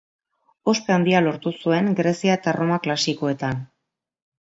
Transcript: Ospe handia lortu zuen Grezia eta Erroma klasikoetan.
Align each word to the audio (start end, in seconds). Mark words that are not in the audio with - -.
Ospe 0.73 0.95
handia 0.95 1.21
lortu 1.27 1.53
zuen 1.65 1.93
Grezia 2.01 2.41
eta 2.41 2.57
Erroma 2.57 2.83
klasikoetan. 2.89 3.65